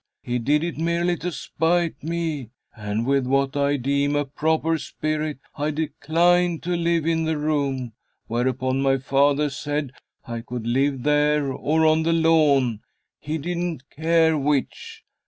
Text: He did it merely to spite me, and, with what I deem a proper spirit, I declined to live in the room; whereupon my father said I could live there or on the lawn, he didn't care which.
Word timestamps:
He 0.23 0.39
did 0.39 0.63
it 0.63 0.79
merely 0.79 1.15
to 1.17 1.31
spite 1.31 2.01
me, 2.03 2.49
and, 2.75 3.05
with 3.05 3.27
what 3.27 3.55
I 3.55 3.77
deem 3.77 4.15
a 4.15 4.25
proper 4.25 4.79
spirit, 4.79 5.37
I 5.55 5.69
declined 5.69 6.63
to 6.63 6.75
live 6.75 7.05
in 7.05 7.25
the 7.25 7.37
room; 7.37 7.93
whereupon 8.25 8.81
my 8.81 8.97
father 8.97 9.51
said 9.51 9.91
I 10.25 10.41
could 10.41 10.65
live 10.65 11.03
there 11.03 11.53
or 11.53 11.85
on 11.85 12.01
the 12.01 12.13
lawn, 12.13 12.79
he 13.19 13.37
didn't 13.37 13.91
care 13.91 14.35
which. 14.39 15.03